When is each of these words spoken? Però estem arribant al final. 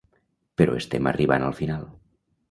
Però 0.61 0.77
estem 0.77 1.09
arribant 1.11 1.45
al 1.49 1.53
final. 1.59 1.85